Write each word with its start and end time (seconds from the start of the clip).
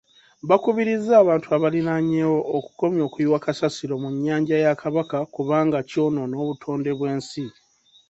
Bakubirizza 0.49 1.13
abantu 1.23 1.47
abalinanyewo 1.55 2.39
okukomya 2.57 3.01
okuyiwa 3.07 3.39
kasasiro 3.45 3.93
mu 4.03 4.09
nnyanja 4.13 4.55
ya 4.65 4.73
Kabaka 4.81 5.17
kubanga 5.33 5.77
kyonoona 5.89 6.35
obutonde 6.43 6.89
bw'ensi. 6.97 7.45